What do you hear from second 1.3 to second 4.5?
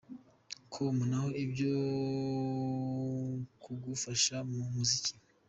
ibyo kugufasha